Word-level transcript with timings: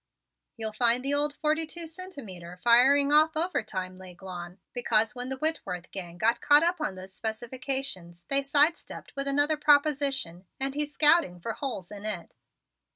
"You'll 0.57 0.71
find 0.71 1.05
old 1.13 1.35
Forty 1.35 1.67
Two 1.67 1.85
Centimeter 1.85 2.57
firing 2.63 3.13
off 3.13 3.37
overtime, 3.37 3.99
L'Aiglon, 3.99 4.57
because 4.73 5.13
when 5.13 5.29
the 5.29 5.37
Whitworth 5.37 5.91
gang 5.91 6.17
got 6.17 6.41
caught 6.41 6.63
up 6.63 6.81
on 6.81 6.95
those 6.95 7.13
specifications 7.13 8.25
they 8.27 8.41
side 8.41 8.77
stepped 8.77 9.15
with 9.15 9.27
another 9.27 9.57
proposition 9.57 10.47
and 10.59 10.73
he's 10.73 10.91
scouting 10.91 11.39
for 11.39 11.53
holes 11.53 11.91
in 11.91 12.03
it. 12.07 12.33